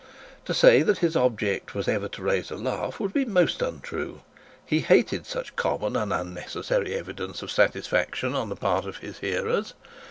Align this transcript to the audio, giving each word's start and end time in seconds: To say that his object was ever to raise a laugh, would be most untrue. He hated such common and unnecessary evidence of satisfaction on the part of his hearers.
To 0.45 0.53
say 0.55 0.81
that 0.81 0.97
his 0.97 1.15
object 1.15 1.75
was 1.75 1.87
ever 1.87 2.07
to 2.07 2.23
raise 2.23 2.49
a 2.49 2.55
laugh, 2.55 2.99
would 2.99 3.13
be 3.13 3.23
most 3.23 3.61
untrue. 3.61 4.21
He 4.65 4.79
hated 4.79 5.27
such 5.27 5.55
common 5.55 5.95
and 5.95 6.11
unnecessary 6.11 6.95
evidence 6.95 7.43
of 7.43 7.51
satisfaction 7.51 8.33
on 8.33 8.49
the 8.49 8.55
part 8.55 8.85
of 8.87 8.97
his 8.97 9.19
hearers. 9.19 9.75